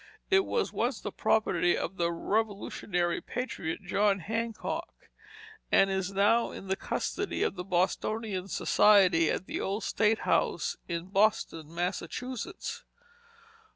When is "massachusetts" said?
11.75-12.83